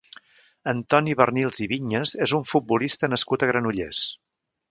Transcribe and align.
Antoni 0.71 1.13
Barnils 1.19 1.59
i 1.65 1.67
Viñas 1.73 2.15
és 2.27 2.35
un 2.39 2.47
futbolista 2.53 3.13
nascut 3.13 3.45
a 3.49 3.53
Granollers. 3.53 4.01